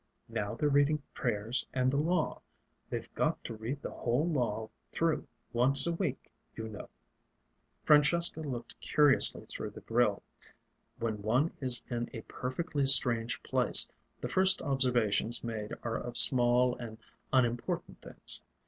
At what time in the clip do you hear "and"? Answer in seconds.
1.75-1.91, 16.77-16.97